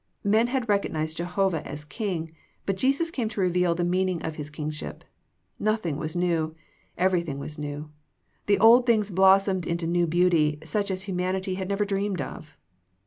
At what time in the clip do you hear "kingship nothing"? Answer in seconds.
4.49-5.97